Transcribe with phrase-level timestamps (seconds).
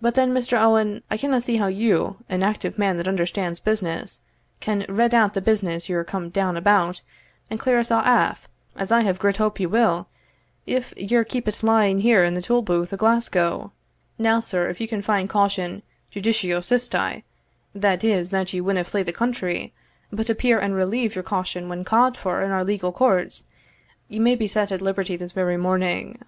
[0.00, 0.58] But then, Mr.
[0.58, 4.22] Owen, I canna see how you, an active man that understands business,
[4.60, 7.02] can redd out the business ye're come down about,
[7.50, 10.08] and clear us a' aff as I have gritt hope ye will
[10.66, 13.72] if ye're keepit lying here in the tolbooth of Glasgow.
[14.18, 17.24] Now, sir, if you can find caution judicio sisti,
[17.74, 19.74] that is, that ye winna flee the country,
[20.10, 23.44] but appear and relieve your caution when ca'd for in our legal courts,
[24.08, 26.18] ye may be set at liberty this very morning."